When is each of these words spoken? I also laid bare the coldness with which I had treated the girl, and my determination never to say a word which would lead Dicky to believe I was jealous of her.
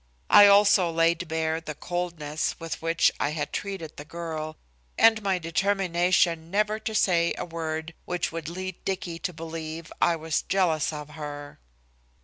I 0.31 0.47
also 0.47 0.89
laid 0.89 1.27
bare 1.27 1.61
the 1.61 1.75
coldness 1.75 2.55
with 2.59 2.81
which 2.81 3.11
I 3.19 3.29
had 3.33 3.53
treated 3.53 3.97
the 3.97 4.03
girl, 4.03 4.57
and 4.97 5.21
my 5.21 5.37
determination 5.37 6.49
never 6.49 6.79
to 6.79 6.95
say 6.95 7.35
a 7.37 7.45
word 7.45 7.93
which 8.05 8.31
would 8.31 8.49
lead 8.49 8.83
Dicky 8.83 9.19
to 9.19 9.31
believe 9.31 9.91
I 10.01 10.15
was 10.15 10.41
jealous 10.41 10.91
of 10.91 11.11
her. 11.11 11.59